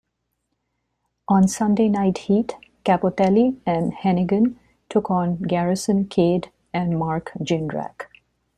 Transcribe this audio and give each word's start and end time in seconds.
On 1.27 1.47
"Sunday 1.47 1.87
Night 1.87 2.17
Heat" 2.17 2.55
Cappotelli 2.83 3.57
and 3.67 3.93
Hennigan 3.93 4.55
took 4.89 5.11
on 5.11 5.35
Garrison 5.43 6.07
Cade 6.07 6.51
and 6.73 6.97
Mark 6.97 7.33
Jindrak. 7.39 8.07